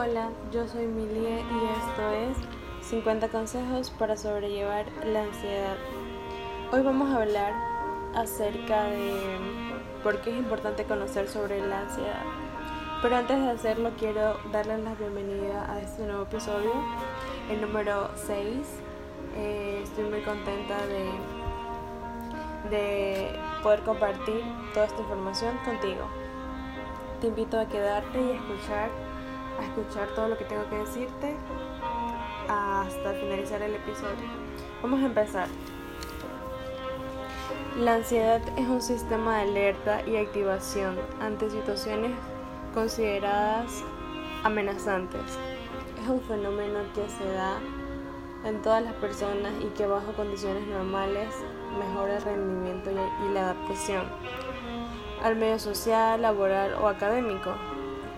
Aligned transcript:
Hola, 0.00 0.30
yo 0.52 0.68
soy 0.68 0.86
Milie 0.86 1.40
y 1.40 1.58
esto 1.76 2.10
es 2.12 2.88
50 2.88 3.30
consejos 3.30 3.90
para 3.90 4.16
sobrellevar 4.16 4.86
la 5.04 5.24
ansiedad. 5.24 5.76
Hoy 6.70 6.82
vamos 6.82 7.10
a 7.10 7.22
hablar 7.22 7.52
acerca 8.14 8.84
de 8.84 9.12
por 10.04 10.20
qué 10.20 10.30
es 10.30 10.36
importante 10.36 10.84
conocer 10.84 11.26
sobre 11.26 11.66
la 11.66 11.80
ansiedad. 11.80 12.22
Pero 13.02 13.16
antes 13.16 13.40
de 13.40 13.50
hacerlo 13.50 13.90
quiero 13.98 14.38
darles 14.52 14.84
la 14.84 14.94
bienvenida 14.94 15.68
a 15.68 15.80
este 15.80 16.04
nuevo 16.04 16.22
episodio, 16.22 16.70
el 17.50 17.60
número 17.60 18.08
6. 18.14 18.36
Eh, 19.36 19.80
estoy 19.82 20.04
muy 20.04 20.20
contenta 20.20 20.76
de, 20.86 21.10
de 22.70 23.36
poder 23.64 23.80
compartir 23.80 24.44
toda 24.72 24.86
esta 24.86 25.00
información 25.00 25.58
contigo. 25.64 26.06
Te 27.20 27.26
invito 27.26 27.58
a 27.58 27.66
quedarte 27.66 28.22
y 28.22 28.30
a 28.30 28.34
escuchar, 28.36 29.07
a 29.58 29.64
escuchar 29.64 30.08
todo 30.14 30.28
lo 30.28 30.38
que 30.38 30.44
tengo 30.44 30.68
que 30.68 30.76
decirte 30.76 31.36
hasta 32.48 33.12
finalizar 33.12 33.62
el 33.62 33.74
episodio. 33.74 34.26
Vamos 34.82 35.00
a 35.00 35.06
empezar. 35.06 35.48
La 37.76 37.94
ansiedad 37.94 38.40
es 38.56 38.66
un 38.66 38.82
sistema 38.82 39.36
de 39.36 39.50
alerta 39.50 40.06
y 40.06 40.16
activación 40.16 40.98
ante 41.20 41.50
situaciones 41.50 42.12
consideradas 42.74 43.84
amenazantes. 44.42 45.22
Es 46.02 46.08
un 46.08 46.20
fenómeno 46.22 46.80
que 46.94 47.08
se 47.08 47.32
da 47.32 47.58
en 48.44 48.62
todas 48.62 48.82
las 48.82 48.94
personas 48.94 49.52
y 49.60 49.66
que 49.76 49.86
bajo 49.86 50.12
condiciones 50.12 50.66
normales 50.66 51.28
mejora 51.78 52.16
el 52.16 52.22
rendimiento 52.22 52.90
y 52.90 53.34
la 53.34 53.50
adaptación 53.50 54.06
al 55.22 55.36
medio 55.36 55.58
social, 55.58 56.22
laboral 56.22 56.74
o 56.74 56.88
académico. 56.88 57.54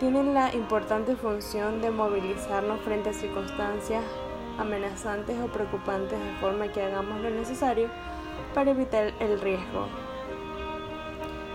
Tienen 0.01 0.33
la 0.33 0.55
importante 0.55 1.15
función 1.15 1.83
de 1.83 1.91
movilizarnos 1.91 2.81
frente 2.81 3.11
a 3.11 3.13
circunstancias 3.13 4.03
amenazantes 4.59 5.39
o 5.39 5.49
preocupantes 5.49 6.19
de 6.19 6.33
forma 6.41 6.69
que 6.69 6.83
hagamos 6.83 7.21
lo 7.21 7.29
necesario 7.29 7.91
para 8.55 8.71
evitar 8.71 9.13
el 9.21 9.39
riesgo, 9.39 9.89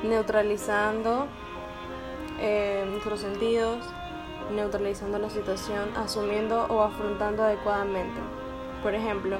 neutralizando 0.03 1.25
eh, 2.39 2.86
nuestros 2.88 3.22
sentidos, 3.22 3.80
neutralizando 4.55 5.17
la 5.17 5.31
situación, 5.31 5.89
asumiendo 5.98 6.66
o 6.66 6.83
afrontando 6.83 7.42
adecuadamente. 7.42 8.22
Por 8.83 8.94
ejemplo, 8.94 9.39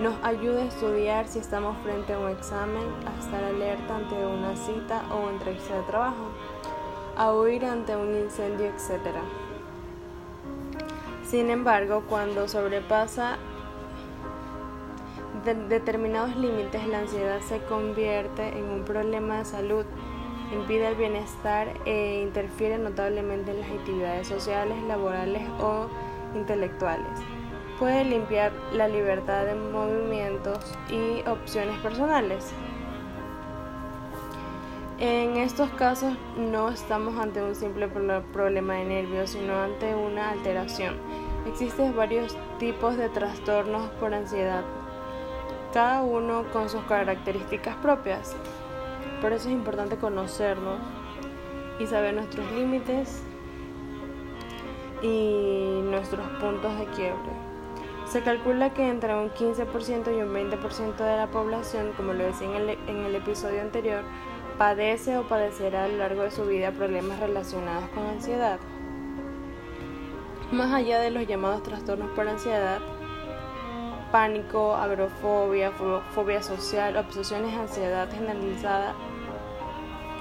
nos 0.00 0.14
ayuda 0.22 0.62
a 0.62 0.66
estudiar 0.66 1.26
si 1.26 1.40
estamos 1.40 1.76
frente 1.82 2.12
a 2.12 2.20
un 2.20 2.28
examen, 2.28 2.84
a 3.04 3.18
estar 3.18 3.42
alerta 3.42 3.96
ante 3.96 4.14
una 4.14 4.54
cita 4.54 5.02
o 5.12 5.28
entrevista 5.28 5.74
de 5.74 5.82
trabajo, 5.82 6.30
a 7.18 7.32
huir 7.32 7.64
ante 7.64 7.96
un 7.96 8.16
incendio, 8.16 8.66
etc. 8.66 9.00
Sin 11.24 11.50
embargo, 11.50 12.04
cuando 12.08 12.48
sobrepasa 12.48 13.36
determinados 15.68 16.36
límites, 16.36 16.86
la 16.86 17.00
ansiedad 17.00 17.40
se 17.40 17.58
convierte 17.64 18.48
en 18.48 18.64
un 18.64 18.84
problema 18.84 19.38
de 19.38 19.44
salud, 19.44 19.84
impide 20.52 20.88
el 20.88 20.94
bienestar 20.94 21.68
e 21.84 22.22
interfiere 22.22 22.78
notablemente 22.78 23.50
en 23.50 23.60
las 23.60 23.70
actividades 23.70 24.28
sociales, 24.28 24.82
laborales 24.84 25.42
o 25.60 25.88
intelectuales 26.34 27.20
puede 27.78 28.04
limpiar 28.04 28.52
la 28.72 28.88
libertad 28.88 29.44
de 29.44 29.54
movimientos 29.54 30.58
y 30.90 31.26
opciones 31.28 31.78
personales. 31.80 32.52
En 35.00 35.36
estos 35.36 35.70
casos 35.70 36.14
no 36.36 36.70
estamos 36.70 37.16
ante 37.20 37.40
un 37.40 37.54
simple 37.54 37.86
problema 37.86 38.74
de 38.74 38.84
nervios, 38.84 39.30
sino 39.30 39.54
ante 39.54 39.94
una 39.94 40.30
alteración. 40.30 40.96
Existen 41.46 41.94
varios 41.94 42.36
tipos 42.58 42.96
de 42.96 43.08
trastornos 43.08 43.90
por 44.00 44.12
ansiedad, 44.12 44.64
cada 45.72 46.02
uno 46.02 46.46
con 46.52 46.68
sus 46.68 46.82
características 46.82 47.76
propias. 47.76 48.34
Por 49.20 49.32
eso 49.32 49.48
es 49.48 49.54
importante 49.54 49.98
conocernos 49.98 50.80
y 51.78 51.86
saber 51.86 52.14
nuestros 52.14 52.50
límites 52.50 53.22
y 55.00 55.80
nuestros 55.84 56.26
puntos 56.40 56.76
de 56.76 56.86
quiebre. 56.86 57.48
Se 58.04 58.22
calcula 58.22 58.74
que 58.74 58.88
entre 58.88 59.14
un 59.14 59.30
15% 59.30 60.16
y 60.16 60.22
un 60.22 60.34
20% 60.34 60.96
de 60.96 61.16
la 61.16 61.28
población, 61.28 61.92
como 61.96 62.14
lo 62.14 62.24
decía 62.24 62.48
en 62.48 62.68
el, 62.68 63.06
el 63.06 63.14
episodio 63.14 63.60
anterior, 63.60 64.02
padece 64.58 65.16
o 65.16 65.22
padecerá 65.22 65.84
a 65.84 65.88
lo 65.88 65.98
largo 65.98 66.22
de 66.22 66.30
su 66.32 66.44
vida 66.44 66.72
problemas 66.72 67.20
relacionados 67.20 67.88
con 67.90 68.04
ansiedad. 68.06 68.58
Más 70.50 70.72
allá 70.72 70.98
de 70.98 71.10
los 71.10 71.26
llamados 71.26 71.62
trastornos 71.62 72.10
por 72.10 72.28
ansiedad, 72.28 72.80
pánico, 74.10 74.74
agrofobia, 74.74 75.70
fobia 76.14 76.42
social, 76.42 76.96
obsesiones, 76.96 77.56
ansiedad 77.56 78.10
generalizada, 78.10 78.94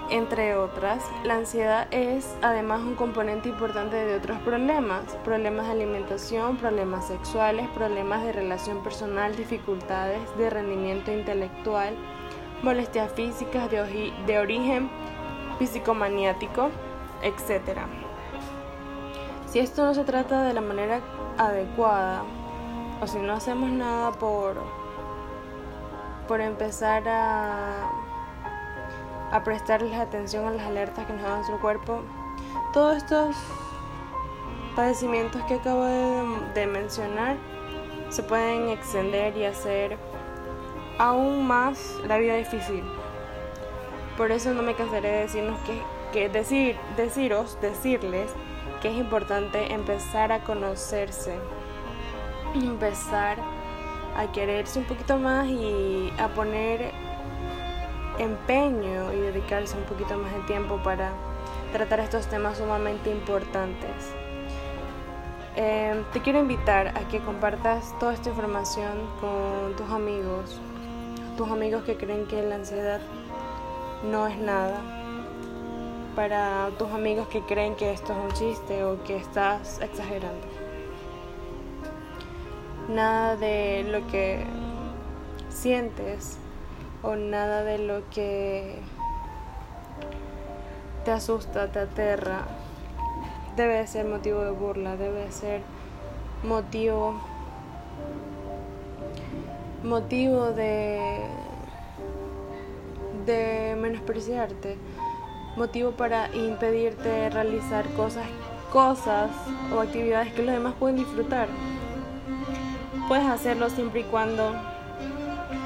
entre 0.10 0.56
otras, 0.56 1.04
la 1.26 1.36
ansiedad 1.36 1.88
es 1.92 2.34
además 2.42 2.82
un 2.82 2.96
componente 2.96 3.50
importante 3.50 3.98
de 3.98 4.16
otros 4.16 4.38
problemas, 4.40 5.04
problemas 5.26 5.66
de 5.66 5.74
alimentación, 5.74 6.56
problemas 6.56 7.08
sexuales, 7.08 7.68
problemas 7.70 8.24
de 8.24 8.32
relación 8.32 8.82
personal, 8.84 9.36
dificultades 9.36 10.22
de 10.38 10.50
rendimiento 10.50 11.12
intelectual, 11.12 11.94
molestias 12.62 13.12
físicas 13.14 13.70
de, 13.72 14.14
de 14.26 14.40
origen 14.40 14.90
físico-maniático, 15.60 16.70
etc. 17.22 17.80
Si 19.48 19.60
esto 19.60 19.86
no 19.86 19.94
se 19.94 20.04
trata 20.04 20.44
de 20.44 20.54
la 20.54 20.62
manera 20.62 21.02
adecuada, 21.38 22.24
o 23.02 23.08
si 23.08 23.20
no 23.20 23.34
hacemos 23.34 23.70
nada 23.70 24.12
por, 24.12 24.56
por 26.28 26.42
empezar 26.42 27.08
a 27.08 27.90
a 29.32 29.44
prestarles 29.44 29.94
atención 29.94 30.46
a 30.46 30.52
las 30.52 30.66
alertas 30.66 31.06
que 31.06 31.14
nos 31.14 31.24
da 31.24 31.36
nuestro 31.36 31.60
cuerpo. 31.60 32.02
Todos 32.74 32.98
estos 32.98 33.36
padecimientos 34.76 35.42
que 35.44 35.56
acabo 35.56 35.84
de, 35.86 36.68
mencionar 36.68 37.38
se 38.10 38.24
pueden 38.24 38.70
extender 38.70 39.36
y 39.36 39.46
hacer 39.46 39.98
aún 40.98 41.48
más 41.48 41.98
la 42.08 42.18
vida 42.18 42.36
difícil. 42.36 42.84
Por 44.18 44.32
eso 44.32 44.54
no 44.54 44.64
me 44.64 44.74
cansaré 44.74 45.10
de 45.10 45.20
decirnos 45.20 45.60
que, 45.62 45.82
que 46.12 46.30
decir, 46.30 46.76
deciros, 46.96 47.60
decirles 47.62 48.32
que 48.82 48.90
es 48.90 48.96
importante 48.96 49.74
empezar 49.74 50.32
a 50.32 50.44
conocerse, 50.44 51.36
empezar 52.56 53.38
a 54.16 54.32
quererse 54.32 54.80
un 54.80 54.86
poquito 54.86 55.18
más 55.18 55.48
y 55.48 56.12
a 56.18 56.28
poner 56.30 56.92
empeño 58.18 59.14
y 59.14 59.18
dedicarse 59.18 59.78
un 59.78 59.84
poquito 59.84 60.18
más 60.18 60.34
de 60.34 60.40
tiempo 60.42 60.82
para 60.84 61.12
tratar 61.72 62.00
estos 62.00 62.28
temas 62.28 62.58
sumamente 62.58 63.12
importantes. 63.12 64.14
Eh, 65.56 66.04
te 66.14 66.22
quiero 66.22 66.40
invitar 66.40 66.90
a 66.90 67.08
que 67.08 67.20
compartas 67.20 67.98
toda 68.00 68.14
esta 68.14 68.30
información 68.30 69.08
con 69.20 69.76
tus 69.76 69.90
amigos, 69.90 70.60
tus 71.38 71.52
amigos 71.52 71.84
que 71.84 71.96
creen 71.96 72.26
que 72.26 72.42
la 72.42 72.56
ansiedad 72.56 73.00
no 74.12 74.26
es 74.26 74.38
nada, 74.40 74.82
para 76.16 76.72
tus 76.80 76.90
amigos 76.90 77.28
que 77.28 77.42
creen 77.42 77.76
que 77.76 77.92
esto 77.92 78.12
es 78.12 78.18
un 78.18 78.32
chiste 78.32 78.84
o 78.84 79.04
que 79.04 79.18
estás 79.18 79.80
exagerando. 79.80 80.48
Nada 82.90 83.36
de 83.36 83.86
lo 83.88 84.08
que 84.08 84.44
sientes 85.50 86.40
o 87.04 87.16
nada 87.16 87.64
de 87.64 87.78
lo 87.78 88.10
que 88.10 88.80
te 91.06 91.12
asusta, 91.12 91.72
te 91.72 91.82
aterra, 91.82 92.48
debe 93.56 93.86
ser 93.86 94.08
motivo 94.08 94.42
de 94.42 94.52
burla, 94.52 94.98
debe 94.98 95.32
ser 95.32 95.62
motivo 96.44 97.22
motivo 99.84 100.52
de 100.52 101.22
de 103.26 103.76
menospreciarte, 103.80 104.78
motivo 105.58 105.92
para 105.92 106.34
impedirte 106.34 107.30
realizar 107.30 107.86
cosas 107.94 108.26
cosas 108.72 109.32
o 109.74 109.80
actividades 109.80 110.34
que 110.34 110.44
los 110.44 110.54
demás 110.54 110.74
pueden 110.80 110.98
disfrutar. 110.98 111.48
Puedes 113.08 113.26
hacerlo 113.26 113.70
siempre 113.70 114.02
y 114.02 114.04
cuando 114.04 114.54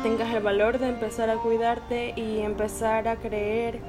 tengas 0.03 0.33
el 0.33 0.43
valor 0.43 0.79
de 0.79 0.89
empezar 0.89 1.29
a 1.29 1.35
cuidarte 1.35 2.13
y 2.15 2.39
empezar 2.39 3.07
a 3.07 3.15
creer 3.15 3.79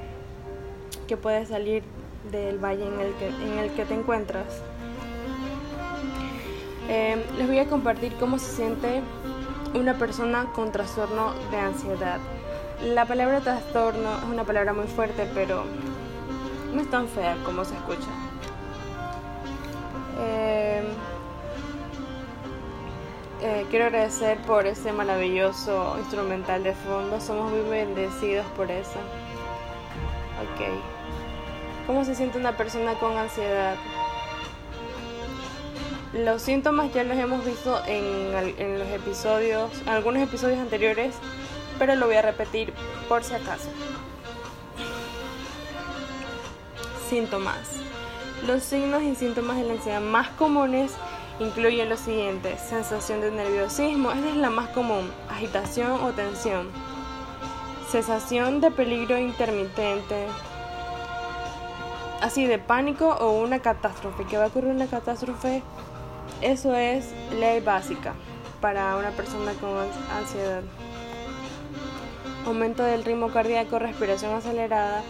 que 1.06 1.16
puedes 1.16 1.48
salir 1.48 1.82
del 2.30 2.58
valle 2.58 2.86
en 2.86 3.00
el 3.00 3.14
que, 3.14 3.28
en 3.28 3.58
el 3.58 3.70
que 3.72 3.84
te 3.84 3.94
encuentras. 3.94 4.62
Eh, 6.88 7.22
les 7.38 7.46
voy 7.46 7.58
a 7.58 7.66
compartir 7.66 8.12
cómo 8.19 8.38
se 8.38 8.50
siente 8.56 9.02
una 9.74 9.94
persona 9.94 10.46
con 10.54 10.72
trastorno 10.72 11.32
de 11.50 11.58
ansiedad. 11.58 12.19
La 12.82 13.06
palabra 13.06 13.40
trastorno 13.40 14.19
es 14.19 14.24
una 14.24 14.44
palabra 14.44 14.72
muy 14.72 14.86
fuerte, 14.86 15.28
pero 15.34 15.64
no 16.72 16.80
es 16.80 16.90
tan 16.90 17.08
fea 17.08 17.36
como 17.44 17.64
se 17.64 17.74
escucha. 17.74 18.08
Em, 20.19 20.84
eh, 23.40 23.66
quiero 23.70 23.86
agradecer 23.86 24.38
por 24.42 24.66
ese 24.66 24.92
maravilloso 24.92 25.96
instrumental 25.98 26.62
de 26.62 26.74
fondo. 26.74 27.20
Somos 27.20 27.50
muy 27.50 27.62
bendecidos 27.69 28.46
por 28.56 28.70
eso. 28.70 28.98
Ok. 30.42 30.66
¿Cómo 31.86 32.04
se 32.04 32.14
siente 32.14 32.38
una 32.38 32.56
persona 32.56 32.94
con 32.94 33.16
ansiedad? 33.16 33.76
Los 36.12 36.42
síntomas 36.42 36.92
ya 36.92 37.04
los 37.04 37.16
hemos 37.16 37.42
visto 37.42 37.80
en, 37.86 38.32
los 38.78 38.88
episodios, 38.88 39.70
algunos 39.86 40.22
episodios 40.22 40.58
anteriores, 40.58 41.14
pero 41.78 41.94
lo 41.96 42.06
voy 42.06 42.16
a 42.16 42.22
repetir 42.22 42.74
por 43.08 43.24
si 43.24 43.32
acaso. 43.32 43.70
Síntomas. 47.08 47.80
Los 48.46 48.62
signos 48.62 49.02
y 49.02 49.14
síntomas 49.14 49.56
de 49.56 49.64
la 49.64 49.72
ansiedad 49.72 50.02
más 50.02 50.28
comunes 50.30 50.92
incluyen 51.40 51.88
los 51.88 52.00
siguientes. 52.00 52.60
Sensación 52.60 53.22
de 53.22 53.30
nerviosismo, 53.30 54.12
esta 54.12 54.28
es 54.28 54.36
la 54.36 54.50
más 54.50 54.68
común. 54.70 55.10
Agitación 55.30 55.92
o 55.92 56.12
tensión. 56.12 56.68
Sensación 57.90 58.60
de 58.60 58.70
peligro 58.70 59.16
intermitente. 59.16 60.26
Así 62.20 62.46
de 62.46 62.58
pánico 62.58 63.08
o 63.08 63.32
una 63.32 63.60
catástrofe. 63.60 64.26
¿Qué 64.26 64.36
va 64.36 64.44
a 64.44 64.48
ocurrir 64.48 64.72
una 64.72 64.86
catástrofe? 64.86 65.62
Eso 66.40 66.75
es 66.75 67.12
ley 67.38 67.61
básica 67.61 68.14
para 68.61 68.96
una 68.96 69.11
persona 69.11 69.52
con 69.61 69.70
ansiedad. 70.17 70.62
Aumento 72.46 72.82
del 72.82 73.05
ritmo 73.05 73.29
cardíaco, 73.29 73.79
respiración 73.79 74.34
acelerada, 74.34 75.02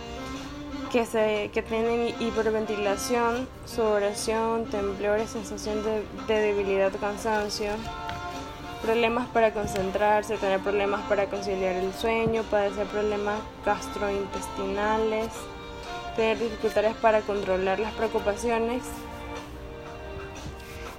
que, 0.91 1.07
se, 1.07 1.51
que 1.55 1.63
tienen 1.63 2.15
hiperventilación, 2.21 3.49
sudoración, 3.65 4.67
temblores, 4.67 5.31
sensación 5.31 5.83
de, 5.85 6.05
de 6.27 6.41
debilidad 6.41 6.93
cansancio, 7.01 7.71
problemas 8.83 9.27
para 9.29 9.53
concentrarse, 9.55 10.37
tener 10.37 10.61
problemas 10.61 11.01
para 11.09 11.27
conciliar 11.27 11.77
el 11.77 11.95
sueño, 11.95 12.43
padecer 12.43 12.87
problemas 12.89 13.41
gastrointestinales, 13.65 15.29
tener 16.17 16.39
dificultades 16.39 16.95
para 16.97 17.23
controlar 17.23 17.79
las 17.79 17.95
preocupaciones, 17.95 18.83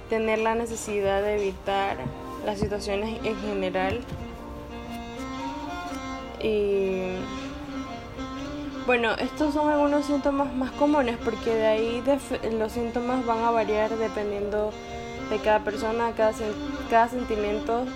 tener 0.08 0.38
la 0.38 0.54
necesidad 0.54 1.22
de 1.22 1.36
evitar 1.36 1.96
las 2.44 2.58
situaciones 2.58 3.18
en 3.24 3.36
general 3.40 4.00
y 6.42 7.16
bueno, 8.86 9.12
estos 9.12 9.54
son 9.54 9.70
algunos 9.70 10.04
síntomas 10.04 10.52
más 10.54 10.70
comunes 10.72 11.16
porque 11.24 11.54
de 11.54 11.66
ahí 11.66 12.02
los 12.52 12.72
síntomas 12.72 13.24
van 13.24 13.38
a 13.38 13.50
variar 13.50 13.96
dependiendo 13.96 14.72
de 15.30 15.38
cada 15.38 15.60
persona, 15.60 16.12
cada, 16.14 16.32
cada 16.90 17.08
sentimiento, 17.08 17.86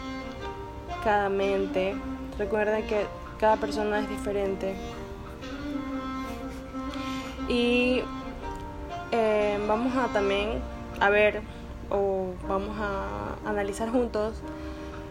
cada 1.05 1.29
mente. 1.29 1.95
Recuerden 2.39 2.87
que 2.87 3.05
cada 3.39 3.57
persona 3.59 4.01
es 4.01 4.09
diferente. 4.09 4.75
Y 7.49 8.01
eh, 9.13 9.59
vamos 9.69 9.95
a 9.95 10.07
también 10.09 10.63
a 11.01 11.11
ver 11.11 11.43
o 11.91 12.33
vamos 12.49 12.77
a 12.79 13.49
analizar 13.49 13.91
juntos 13.91 14.35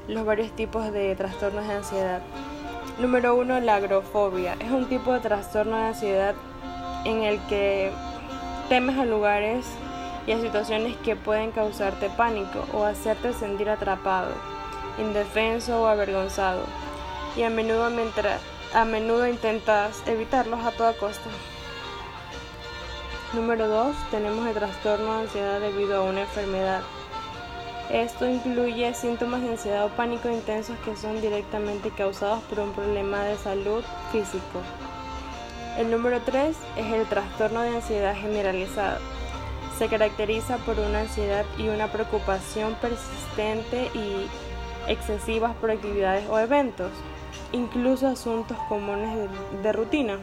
los 0.07 0.25
varios 0.25 0.51
tipos 0.55 0.91
de 0.91 1.15
trastornos 1.15 1.67
de 1.67 1.73
ansiedad. 1.73 2.21
Número 2.99 3.35
uno, 3.35 3.59
la 3.59 3.75
agrofobia. 3.75 4.55
Es 4.59 4.71
un 4.71 4.87
tipo 4.87 5.13
de 5.13 5.19
trastorno 5.19 5.77
de 5.77 5.83
ansiedad 5.87 6.35
en 7.05 7.23
el 7.23 7.39
que 7.47 7.91
temes 8.69 8.97
a 8.97 9.05
lugares 9.05 9.65
y 10.25 10.31
a 10.31 10.41
situaciones 10.41 10.95
que 10.97 11.15
pueden 11.15 11.51
causarte 11.51 12.09
pánico 12.09 12.65
o 12.73 12.83
hacerte 12.83 13.33
sentir 13.33 13.69
atrapado, 13.69 14.31
indefenso 14.97 15.83
o 15.83 15.87
avergonzado. 15.87 16.63
Y 17.35 17.43
a 17.43 17.49
menudo, 17.49 17.85
a 18.73 18.85
menudo 18.85 19.27
intentas 19.27 20.01
evitarlos 20.07 20.59
a 20.65 20.71
toda 20.71 20.93
costa. 20.93 21.29
Número 23.33 23.67
2. 23.67 23.93
Tenemos 24.09 24.47
el 24.47 24.53
trastorno 24.53 25.13
de 25.13 25.23
ansiedad 25.23 25.59
debido 25.59 25.97
a 25.97 26.03
una 26.03 26.21
enfermedad. 26.21 26.81
Esto 27.91 28.25
incluye 28.25 28.93
síntomas 28.93 29.41
de 29.41 29.49
ansiedad 29.49 29.85
o 29.85 29.89
pánico 29.89 30.29
intensos 30.29 30.77
que 30.85 30.95
son 30.95 31.19
directamente 31.19 31.89
causados 31.91 32.41
por 32.43 32.61
un 32.61 32.71
problema 32.71 33.25
de 33.25 33.35
salud 33.35 33.83
físico. 34.13 34.61
El 35.77 35.91
número 35.91 36.21
3 36.21 36.55
es 36.77 36.93
el 36.93 37.05
trastorno 37.07 37.61
de 37.63 37.75
ansiedad 37.75 38.15
generalizado. 38.15 38.99
Se 39.77 39.89
caracteriza 39.89 40.55
por 40.59 40.79
una 40.79 41.01
ansiedad 41.01 41.45
y 41.57 41.67
una 41.67 41.91
preocupación 41.91 42.75
persistente 42.75 43.91
y 43.93 44.27
excesivas 44.89 45.53
por 45.57 45.69
actividades 45.69 46.29
o 46.29 46.39
eventos, 46.39 46.91
incluso 47.51 48.07
asuntos 48.07 48.57
comunes 48.69 49.29
de 49.61 49.73
rutina. 49.73 50.17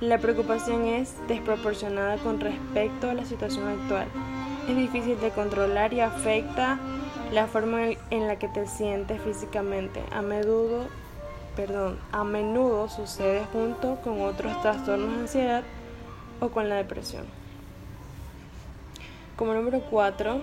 La 0.00 0.18
preocupación 0.18 0.86
es 0.86 1.14
desproporcionada 1.28 2.16
con 2.18 2.40
respecto 2.40 3.10
a 3.10 3.14
la 3.14 3.24
situación 3.24 3.68
actual 3.68 4.08
es 4.70 4.76
difícil 4.76 5.20
de 5.20 5.30
controlar 5.30 5.92
y 5.92 6.00
afecta 6.00 6.78
la 7.32 7.46
forma 7.46 7.88
en 8.10 8.26
la 8.26 8.38
que 8.38 8.48
te 8.48 8.66
sientes 8.66 9.20
físicamente. 9.22 10.02
A 10.12 10.22
menudo, 10.22 10.86
perdón, 11.56 11.98
a 12.12 12.24
menudo 12.24 12.88
sucede 12.88 13.44
junto 13.52 13.96
con 13.96 14.20
otros 14.22 14.60
trastornos 14.62 15.14
de 15.14 15.20
ansiedad 15.20 15.62
o 16.40 16.48
con 16.50 16.68
la 16.68 16.76
depresión. 16.76 17.24
Como 19.36 19.54
número 19.54 19.80
4 19.90 20.40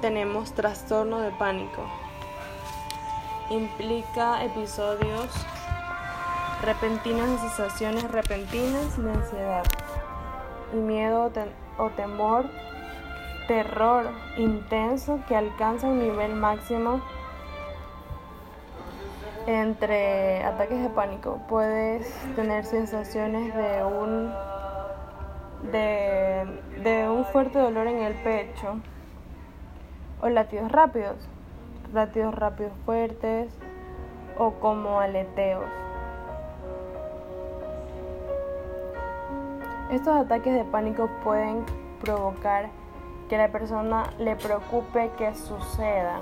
tenemos 0.00 0.54
trastorno 0.54 1.20
de 1.20 1.30
pánico. 1.32 1.82
Implica 3.50 4.44
episodios 4.44 5.30
repentinos 6.62 7.30
de 7.30 7.38
sensaciones 7.38 8.10
repentinas 8.10 9.02
de 9.02 9.10
ansiedad 9.10 9.64
y 10.72 10.76
miedo 10.76 11.30
o 11.78 11.90
temor 11.90 12.46
terror 13.48 14.04
intenso 14.36 15.20
que 15.26 15.34
alcanza 15.34 15.88
un 15.88 15.98
nivel 15.98 16.34
máximo 16.34 17.00
entre 19.46 20.44
ataques 20.44 20.82
de 20.82 20.90
pánico. 20.90 21.40
Puedes 21.48 22.06
tener 22.36 22.66
sensaciones 22.66 23.54
de 23.54 23.84
un 23.84 24.32
de, 25.72 27.08
un 27.08 27.24
fuerte 27.24 27.58
dolor 27.58 27.86
en 27.88 27.98
el 28.02 28.14
pecho 28.14 28.78
o 30.20 30.28
latidos 30.28 30.70
rápidos, 30.70 31.16
latidos 31.92 32.34
rápidos 32.34 32.72
fuertes 32.84 33.52
o 34.36 34.52
como 34.52 35.00
aleteos. 35.00 35.87
Estos 39.90 40.14
ataques 40.14 40.54
de 40.54 40.64
pánico 40.64 41.08
pueden 41.24 41.64
provocar 42.02 42.68
que 43.30 43.38
la 43.38 43.48
persona 43.50 44.12
le 44.18 44.36
preocupe 44.36 45.10
que 45.16 45.34
sucedan, 45.34 46.20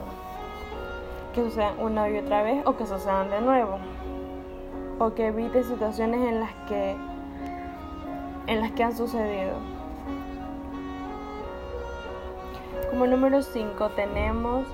que 1.34 1.42
sucedan 1.42 1.74
una 1.80 2.08
y 2.08 2.16
otra 2.16 2.42
vez 2.44 2.64
o 2.64 2.76
que 2.76 2.86
sucedan 2.86 3.28
de 3.28 3.40
nuevo, 3.40 3.78
o 5.00 5.14
que 5.14 5.26
evite 5.26 5.64
situaciones 5.64 6.20
en 6.28 6.38
las 6.38 6.52
que 6.68 6.96
en 8.46 8.60
las 8.60 8.70
que 8.70 8.84
han 8.84 8.96
sucedido. 8.96 9.54
Como 12.90 13.08
número 13.08 13.42
5 13.42 13.88
tenemos 13.90 14.68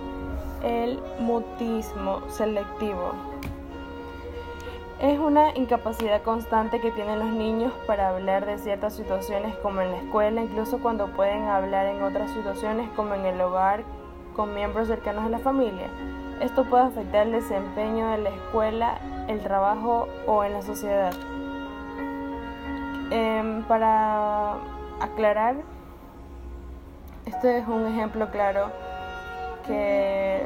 el 0.62 1.00
mutismo 1.18 2.20
selectivo. 2.28 3.12
Es 5.02 5.18
una 5.18 5.50
incapacidad 5.56 6.22
constante 6.22 6.80
que 6.80 6.92
tienen 6.92 7.18
los 7.18 7.30
niños 7.30 7.72
para 7.88 8.10
hablar 8.10 8.46
de 8.46 8.56
ciertas 8.56 8.94
situaciones 8.94 9.56
como 9.56 9.80
en 9.80 9.90
la 9.90 9.96
escuela, 9.96 10.40
incluso 10.40 10.78
cuando 10.78 11.08
pueden 11.08 11.42
hablar 11.48 11.86
en 11.86 12.04
otras 12.04 12.30
situaciones 12.30 12.88
como 12.94 13.14
en 13.14 13.26
el 13.26 13.40
hogar 13.40 13.82
con 14.36 14.54
miembros 14.54 14.86
cercanos 14.86 15.24
de 15.24 15.30
la 15.30 15.40
familia. 15.40 15.88
Esto 16.40 16.62
puede 16.62 16.84
afectar 16.84 17.26
el 17.26 17.32
desempeño 17.32 18.10
de 18.10 18.18
la 18.18 18.28
escuela, 18.28 18.98
el 19.26 19.40
trabajo 19.40 20.06
o 20.28 20.44
en 20.44 20.52
la 20.52 20.62
sociedad. 20.62 21.12
Em, 23.10 23.64
para 23.64 24.52
aclarar, 25.00 25.56
este 27.26 27.58
es 27.58 27.66
un 27.66 27.88
ejemplo 27.88 28.30
claro 28.30 28.70
que 29.66 30.42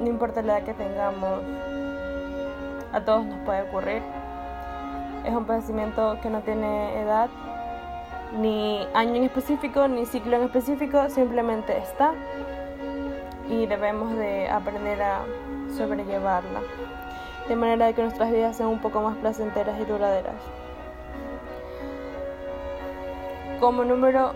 no 0.00 0.06
importa 0.06 0.40
la 0.40 0.58
edad 0.58 0.66
que 0.66 0.74
tengamos, 0.74 1.40
a 2.92 3.00
todos 3.00 3.24
nos 3.24 3.38
puede 3.40 3.62
ocurrir. 3.62 4.02
Es 5.24 5.34
un 5.34 5.44
padecimiento 5.44 6.18
que 6.22 6.30
no 6.30 6.40
tiene 6.40 7.00
edad, 7.00 7.30
ni 8.38 8.86
año 8.94 9.14
en 9.14 9.24
específico, 9.24 9.88
ni 9.88 10.06
ciclo 10.06 10.36
en 10.36 10.44
específico, 10.44 11.08
simplemente 11.10 11.76
está 11.78 12.12
y 13.48 13.66
debemos 13.66 14.16
de 14.16 14.48
aprender 14.48 15.02
a 15.02 15.20
sobrellevarla, 15.76 16.60
de 17.48 17.56
manera 17.56 17.92
que 17.92 18.02
nuestras 18.02 18.30
vidas 18.30 18.56
sean 18.56 18.68
un 18.68 18.80
poco 18.80 19.00
más 19.00 19.16
placenteras 19.16 19.78
y 19.80 19.84
duraderas. 19.84 20.34
Como 23.60 23.84
número 23.84 24.32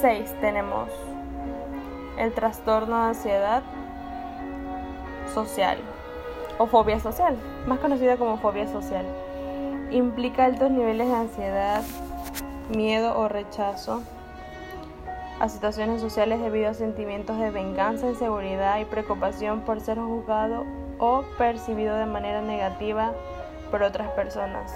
6 0.00 0.34
tenemos 0.40 0.88
el 2.18 2.32
trastorno 2.32 2.98
de 3.02 3.08
ansiedad 3.08 3.62
social 5.34 5.78
o 6.58 6.66
fobia 6.66 7.00
social, 7.00 7.36
más 7.66 7.78
conocida 7.78 8.16
como 8.16 8.38
fobia 8.38 8.66
social. 8.68 9.04
Implica 9.90 10.44
altos 10.44 10.70
niveles 10.70 11.08
de 11.08 11.14
ansiedad, 11.14 11.82
miedo 12.74 13.18
o 13.18 13.28
rechazo 13.28 14.02
a 15.38 15.48
situaciones 15.48 16.00
sociales 16.00 16.40
debido 16.40 16.70
a 16.70 16.74
sentimientos 16.74 17.38
de 17.38 17.50
venganza, 17.50 18.08
inseguridad 18.08 18.78
y 18.80 18.84
preocupación 18.86 19.60
por 19.60 19.80
ser 19.80 19.98
juzgado 19.98 20.64
o 20.98 21.24
percibido 21.36 21.96
de 21.96 22.06
manera 22.06 22.40
negativa 22.40 23.12
por 23.70 23.82
otras 23.82 24.08
personas. 24.12 24.72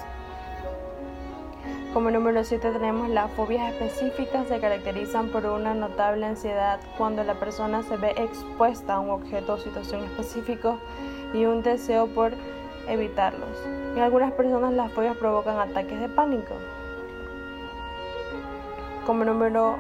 Como 1.92 2.09
número 2.12 2.44
7 2.44 2.70
tenemos 2.70 3.09
las 3.09 3.32
fobias 3.32 3.73
específicas, 3.73 4.47
se 4.47 4.61
caracterizan 4.61 5.30
por 5.30 5.44
una 5.47 5.75
notable 5.75 6.25
ansiedad 6.25 6.78
cuando 6.97 7.25
la 7.25 7.35
persona 7.35 7.82
se 7.82 7.97
ve 7.97 8.14
expuesta 8.16 8.94
a 8.94 9.00
un 9.00 9.11
objeto 9.11 9.54
o 9.54 9.59
situación 9.59 10.04
específico 10.04 10.78
y 11.35 11.47
un 11.47 11.64
deseo 11.64 12.06
por 12.06 12.32
evitarlos. 12.87 13.49
En 13.97 14.02
algunas 14.02 14.32
personas 14.35 14.73
las 14.73 14.92
fobias 14.92 15.16
provocan 15.16 15.59
ataques 15.59 15.99
de 15.99 16.09
pánico. 16.09 16.54
Como 19.04 19.25
número 19.25 19.75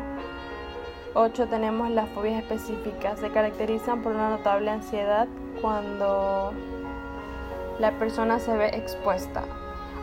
8 1.14 1.46
tenemos 1.46 1.90
las 1.90 2.08
fobias 2.08 2.42
específicas, 2.42 3.20
se 3.20 3.30
caracterizan 3.30 4.02
por 4.02 4.16
una 4.16 4.30
notable 4.30 4.68
ansiedad 4.72 5.28
cuando 5.60 6.54
la 7.78 7.92
persona 7.92 8.40
se 8.40 8.56
ve 8.56 8.66
expuesta 8.70 9.44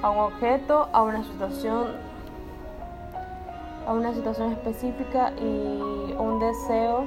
a 0.01 0.09
un 0.09 0.19
objeto, 0.19 0.89
a 0.93 1.01
una 1.03 1.23
situación, 1.23 1.87
a 3.87 3.93
una 3.93 4.13
situación 4.13 4.51
específica 4.51 5.31
y 5.39 6.13
un 6.17 6.39
deseo 6.39 7.05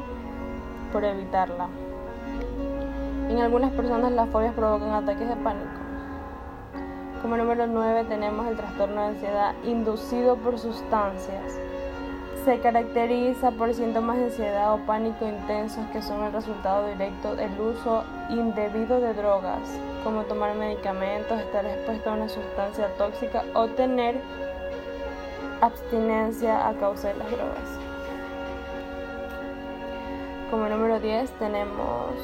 por 0.93 1.05
evitarla. 1.05 1.69
En 3.29 3.39
algunas 3.39 3.73
personas 3.73 4.13
las 4.13 4.29
fobias 4.31 4.55
provocan 4.55 4.91
ataques 4.91 5.29
de 5.29 5.37
pánico. 5.37 5.71
Como 7.23 7.37
número 7.37 7.67
9 7.67 8.05
tenemos 8.05 8.47
el 8.49 8.57
trastorno 8.57 9.03
de 9.03 9.07
ansiedad 9.09 9.55
inducido 9.65 10.37
por 10.37 10.59
sustancias. 10.59 11.70
Se 12.45 12.59
caracteriza 12.59 13.51
por 13.51 13.75
síntomas 13.75 14.17
de 14.17 14.25
ansiedad 14.25 14.73
o 14.73 14.79
pánico 14.87 15.29
intensos 15.29 15.85
que 15.93 16.01
son 16.01 16.25
el 16.25 16.33
resultado 16.33 16.87
directo 16.89 17.37
del 17.37 17.51
uso 17.61 18.03
indebido 18.31 18.99
de 18.99 19.13
drogas, 19.13 19.61
como 20.03 20.23
tomar 20.23 20.57
medicamentos, 20.57 21.39
estar 21.39 21.67
expuesto 21.67 22.09
a 22.09 22.15
una 22.15 22.31
sustancia 22.31 22.89
tóxica 22.97 23.45
o 23.53 23.69
tener 23.69 24.17
abstinencia 25.61 26.67
a 26.67 26.73
causa 26.75 27.09
de 27.09 27.15
las 27.15 27.31
drogas. 27.31 27.79
Como 30.51 30.67
número 30.67 30.99
10 30.99 31.31
tenemos 31.33 32.15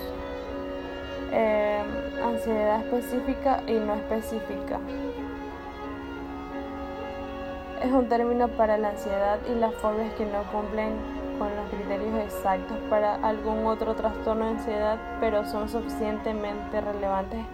eh, 1.30 1.82
ansiedad 2.24 2.80
específica 2.80 3.62
y 3.66 3.74
no 3.74 3.94
específica 3.94 4.80
es 7.86 7.92
un 7.92 8.08
término 8.08 8.48
para 8.48 8.76
la 8.78 8.90
ansiedad 8.90 9.38
y 9.48 9.54
las 9.54 9.72
fobias 9.76 10.12
que 10.14 10.26
no 10.26 10.42
cumplen 10.50 10.92
con 11.38 11.54
los 11.54 11.70
criterios 11.70 12.18
exactos 12.24 12.76
para 12.90 13.14
algún 13.14 13.64
otro 13.66 13.94
trastorno 13.94 14.46
de 14.46 14.50
ansiedad, 14.52 14.98
pero 15.20 15.44
son 15.44 15.68
suficientemente 15.68 16.80
relevantes 16.80 17.44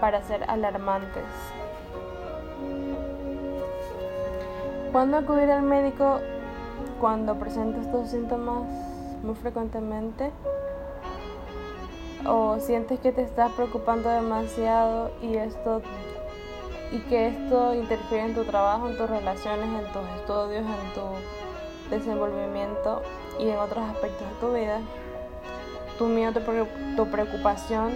para 0.00 0.22
ser 0.22 0.44
alarmantes. 0.48 1.22
¿Cuándo 4.90 5.18
acudir 5.18 5.50
al 5.50 5.62
médico? 5.62 6.20
Cuando 7.00 7.36
presenta 7.36 7.80
estos 7.80 8.10
síntomas 8.10 8.64
muy 9.22 9.34
frecuentemente 9.36 10.32
o 12.26 12.58
sientes 12.58 12.98
que 13.00 13.12
te 13.12 13.22
estás 13.22 13.52
preocupando 13.52 14.08
demasiado 14.08 15.10
y 15.22 15.36
esto 15.36 15.82
y 16.92 16.98
que 17.08 17.28
esto 17.28 17.74
interfiere 17.74 18.26
en 18.26 18.34
tu 18.34 18.44
trabajo, 18.44 18.88
en 18.88 18.96
tus 18.96 19.08
relaciones, 19.08 19.66
en 19.66 19.92
tus 19.92 20.02
estudios, 20.16 20.62
en 20.62 20.92
tu 20.94 21.90
desenvolvimiento 21.90 23.02
y 23.38 23.48
en 23.48 23.58
otros 23.58 23.84
aspectos 23.88 24.28
de 24.28 24.34
tu 24.40 24.52
vida. 24.52 24.80
Tu 25.98 26.06
miedo, 26.06 26.38
tu 26.96 27.06
preocupación 27.06 27.92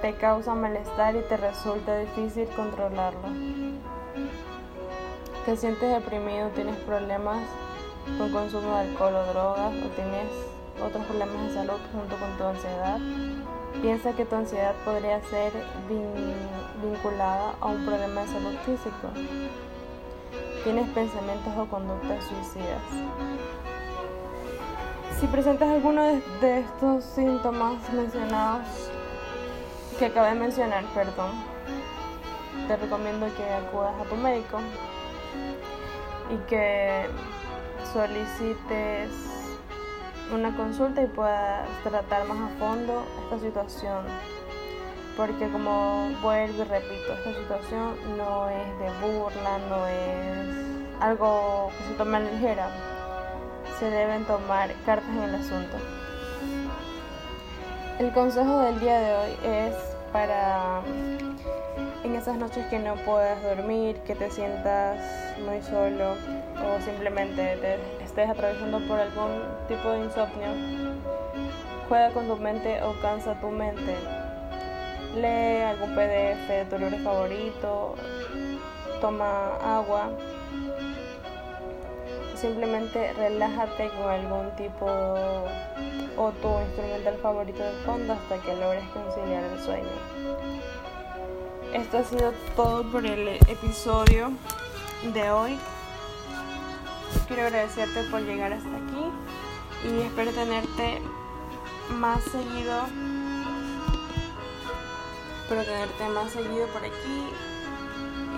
te 0.00 0.14
causa 0.14 0.54
malestar 0.54 1.14
y 1.14 1.20
te 1.20 1.36
resulta 1.36 1.98
difícil 1.98 2.48
controlarlo. 2.56 3.28
Te 5.44 5.56
sientes 5.56 5.92
deprimido, 5.92 6.48
tienes 6.50 6.76
problemas 6.76 7.38
con 8.16 8.32
consumo 8.32 8.74
de 8.76 8.80
alcohol 8.80 9.14
o 9.14 9.32
drogas 9.32 9.74
o 9.74 9.88
tienes 9.94 10.28
otros 10.84 11.04
problemas 11.04 11.48
de 11.48 11.54
salud 11.54 11.80
junto 11.92 12.16
con 12.16 12.36
tu 12.38 12.44
ansiedad 12.44 12.98
Piensa 13.80 14.12
que 14.12 14.24
tu 14.24 14.36
ansiedad 14.36 14.74
podría 14.84 15.20
ser 15.22 15.52
vinculada 16.82 17.54
a 17.60 17.66
un 17.66 17.84
problema 17.84 18.22
de 18.22 18.28
salud 18.28 18.54
físico. 18.66 19.08
Tienes 20.64 20.88
pensamientos 20.90 21.52
o 21.56 21.66
conductas 21.66 22.24
suicidas. 22.24 22.82
Si 25.18 25.26
presentas 25.28 25.70
alguno 25.70 26.02
de 26.40 26.60
estos 26.60 27.04
síntomas 27.04 27.76
mencionados, 27.92 28.66
que 29.98 30.06
acabé 30.06 30.30
de 30.30 30.34
mencionar, 30.34 30.84
perdón, 30.94 31.30
te 32.66 32.76
recomiendo 32.76 33.26
que 33.36 33.44
acudas 33.52 33.94
a 34.00 34.04
tu 34.04 34.16
médico 34.16 34.58
y 36.30 36.36
que 36.48 37.06
solicites 37.92 39.10
una 40.32 40.56
consulta 40.56 41.02
y 41.02 41.06
puedas 41.06 41.68
tratar 41.82 42.24
más 42.26 42.38
a 42.38 42.58
fondo 42.58 43.04
esta 43.24 43.38
situación. 43.38 44.31
Porque 45.16 45.48
como 45.50 46.10
vuelvo 46.22 46.62
y 46.62 46.66
repito, 46.66 47.12
esta 47.12 47.34
situación 47.34 47.96
no 48.16 48.48
es 48.48 48.78
de 48.78 48.90
burla, 49.00 49.58
no 49.68 49.86
es 49.86 51.00
algo 51.00 51.70
que 51.76 51.84
se 51.84 51.94
tome 51.94 52.16
a 52.16 52.20
ligera. 52.20 52.70
Se 53.78 53.90
deben 53.90 54.24
tomar 54.24 54.72
cartas 54.86 55.10
en 55.10 55.22
el 55.22 55.34
asunto. 55.34 55.76
El 57.98 58.12
consejo 58.12 58.60
del 58.60 58.80
día 58.80 58.98
de 59.00 59.14
hoy 59.16 59.36
es 59.44 59.74
para 60.12 60.80
en 62.04 62.16
esas 62.16 62.36
noches 62.36 62.66
que 62.66 62.78
no 62.78 62.94
puedas 62.96 63.42
dormir, 63.42 63.96
que 64.06 64.14
te 64.14 64.30
sientas 64.30 64.98
muy 65.44 65.62
solo 65.62 66.12
o 66.12 66.80
simplemente 66.84 67.56
te 67.56 68.04
estés 68.04 68.28
atravesando 68.28 68.80
por 68.88 68.98
algún 68.98 69.42
tipo 69.68 69.90
de 69.90 70.04
insomnio, 70.04 70.48
juega 71.88 72.10
con 72.10 72.26
tu 72.26 72.36
mente 72.36 72.82
o 72.82 72.92
cansa 73.00 73.40
tu 73.40 73.48
mente. 73.48 73.96
Lee 75.14 75.62
algún 75.62 75.94
PDF 75.94 76.48
de 76.48 76.66
tu 76.70 76.78
libro 76.78 76.98
favorito, 76.98 77.94
toma 79.00 79.56
agua, 79.56 80.10
simplemente 82.34 83.12
relájate 83.12 83.90
con 83.90 84.10
algún 84.10 84.50
tipo 84.56 84.86
o 86.16 86.30
tu 86.40 86.60
instrumental 86.60 87.16
favorito 87.22 87.62
de 87.62 87.72
fondo 87.84 88.12
hasta 88.12 88.38
que 88.38 88.54
logres 88.56 88.84
conciliar 88.88 89.44
el 89.44 89.60
sueño. 89.60 89.88
Esto 91.74 91.98
ha 91.98 92.04
sido 92.04 92.32
todo 92.54 92.90
por 92.90 93.04
el 93.04 93.28
episodio 93.28 94.32
de 95.14 95.30
hoy 95.30 95.58
quiero 97.26 97.46
agradecerte 97.46 98.02
por 98.10 98.20
llegar 98.20 98.52
hasta 98.52 98.68
aquí 98.68 99.88
y 99.88 100.02
espero 100.02 100.32
tenerte 100.32 101.00
más 101.90 102.22
seguido. 102.24 103.11
Espero 105.52 105.70
tenerte 105.70 106.08
más 106.08 106.32
seguido 106.32 106.66
por 106.68 106.82
aquí. 106.82 107.28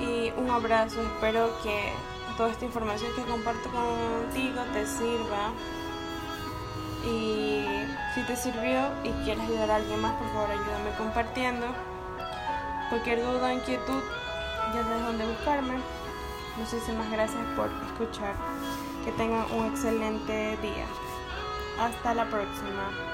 Y 0.00 0.33
un 0.37 0.50
abrazo, 0.50 1.00
espero 1.00 1.49
que 1.62 1.92
toda 2.37 2.50
esta 2.50 2.64
información 2.64 3.12
que 3.14 3.23
comparto 3.23 3.71
contigo 3.71 4.61
te 4.73 4.85
sirva. 4.85 5.52
Y 7.06 7.87
si 8.16 8.23
te 8.23 8.35
sirvió 8.35 8.88
y 9.04 9.11
quieres 9.23 9.44
ayudar 9.44 9.71
a 9.71 9.76
alguien 9.76 10.00
más, 10.00 10.14
por 10.14 10.26
favor 10.33 10.50
ayúdame 10.50 10.90
compartiendo. 10.99 11.66
Cualquier 12.88 13.23
duda, 13.23 13.54
inquietud, 13.54 14.02
ya 14.75 14.83
sabes 14.83 15.06
dónde 15.06 15.25
buscarme. 15.25 15.75
Muchísimas 16.56 17.09
gracias 17.12 17.44
por 17.54 17.71
escuchar. 17.92 18.35
Que 19.04 19.12
tengan 19.12 19.47
un 19.52 19.66
excelente 19.66 20.56
día. 20.56 20.87
Hasta 21.78 22.12
la 22.12 22.25
próxima. 22.25 23.13